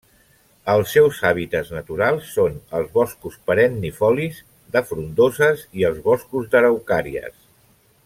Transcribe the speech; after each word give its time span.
Els 0.75 0.93
seus 0.95 1.19
hàbitats 1.29 1.69
naturals 1.75 2.31
són 2.39 2.57
els 2.79 2.89
boscos 2.97 3.37
perennifolis 3.51 4.43
de 4.77 4.85
frondoses 4.93 5.67
i 5.83 5.89
els 5.93 6.05
boscos 6.11 6.53
d'araucàries. 6.57 7.43